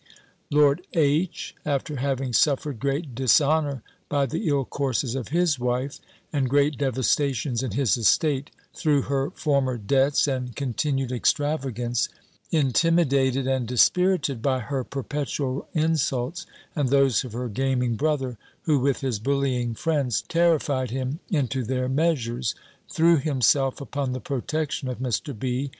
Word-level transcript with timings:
Lord 0.49 0.81
H., 0.93 1.53
after 1.63 1.97
having 1.97 2.33
suffered 2.33 2.79
great 2.79 3.13
dishonour 3.13 3.83
by 4.09 4.25
the 4.25 4.47
ill 4.47 4.65
courses 4.65 5.13
of 5.13 5.27
his 5.27 5.59
wife, 5.59 5.99
and 6.33 6.49
great 6.49 6.75
devastations 6.75 7.61
in 7.61 7.73
his 7.73 7.95
estate, 7.97 8.49
through 8.73 9.03
her 9.03 9.29
former 9.29 9.77
debts, 9.77 10.27
and 10.27 10.55
continued 10.55 11.11
extravagance 11.11 12.09
(intimidated 12.49 13.45
and 13.45 13.67
dispirited 13.67 14.41
by 14.41 14.57
her 14.57 14.83
perpetual 14.83 15.67
insults, 15.75 16.47
and 16.75 16.89
those 16.89 17.23
of 17.23 17.33
her 17.33 17.47
gaming 17.47 17.95
brother, 17.95 18.39
who 18.63 18.79
with 18.79 19.01
his 19.01 19.19
bullying 19.19 19.75
friends, 19.75 20.23
terrified 20.27 20.89
him 20.89 21.19
into 21.29 21.63
their 21.63 21.87
measures), 21.87 22.55
threw 22.89 23.17
himself 23.17 23.79
upon 23.79 24.13
the 24.13 24.19
protection 24.19 24.89
of 24.89 24.97
Mr. 24.97 25.37
B. 25.37 25.69